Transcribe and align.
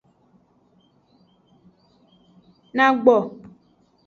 Nagbo. 2.75 3.15